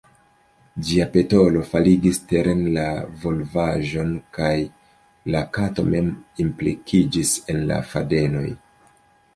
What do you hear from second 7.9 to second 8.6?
fadenoj.